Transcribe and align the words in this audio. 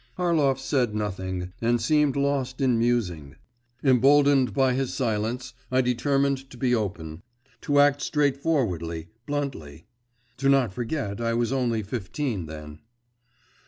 Harlov 0.17 0.57
said 0.57 0.95
nothing, 0.95 1.53
and 1.61 1.79
seemed 1.79 2.15
lost 2.15 2.59
in 2.59 2.79
musing. 2.79 3.35
Emboldened 3.83 4.51
by 4.51 4.73
his 4.73 4.91
silence, 4.95 5.53
I 5.69 5.81
determined 5.81 6.49
to 6.49 6.57
be 6.57 6.73
open, 6.73 7.21
to 7.61 7.77
act 7.79 8.01
straightforwardly, 8.01 9.09
bluntly. 9.27 9.85
(Do 10.37 10.49
not 10.49 10.73
forget, 10.73 11.21
I 11.21 11.35
was 11.35 11.51
only 11.51 11.83
fifteen 11.83 12.47
then.) 12.47 12.79